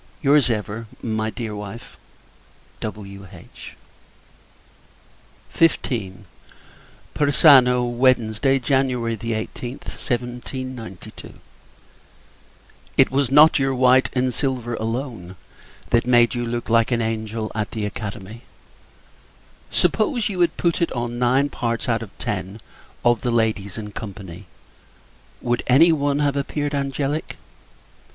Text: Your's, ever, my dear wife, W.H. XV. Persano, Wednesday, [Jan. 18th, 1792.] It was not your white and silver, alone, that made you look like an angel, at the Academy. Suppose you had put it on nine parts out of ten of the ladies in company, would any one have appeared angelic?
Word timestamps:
Your's, 0.23 0.49
ever, 0.49 0.87
my 1.03 1.29
dear 1.29 1.55
wife, 1.55 1.95
W.H. 2.79 3.77
XV. 5.53 6.13
Persano, 7.13 7.83
Wednesday, 7.87 8.57
[Jan. 8.57 8.87
18th, 8.89 9.83
1792.] 9.89 11.33
It 12.97 13.11
was 13.11 13.29
not 13.29 13.59
your 13.59 13.75
white 13.75 14.09
and 14.13 14.33
silver, 14.33 14.73
alone, 14.73 15.35
that 15.91 16.07
made 16.07 16.33
you 16.33 16.47
look 16.47 16.67
like 16.67 16.91
an 16.91 17.03
angel, 17.03 17.51
at 17.53 17.69
the 17.69 17.85
Academy. 17.85 18.41
Suppose 19.69 20.29
you 20.29 20.39
had 20.39 20.57
put 20.57 20.81
it 20.81 20.91
on 20.93 21.19
nine 21.19 21.47
parts 21.49 21.87
out 21.87 22.01
of 22.01 22.09
ten 22.17 22.59
of 23.05 23.21
the 23.21 23.29
ladies 23.29 23.77
in 23.77 23.91
company, 23.91 24.47
would 25.41 25.61
any 25.67 25.91
one 25.91 26.17
have 26.17 26.35
appeared 26.35 26.73
angelic? 26.73 27.35